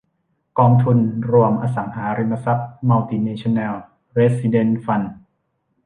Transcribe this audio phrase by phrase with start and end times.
[0.59, 0.97] กองทุน
[1.31, 3.73] รวมอสังหาริมทรัพย์มัลติเนชั่นแนล
[4.13, 5.13] เรสซิเดนซ์ฟันด์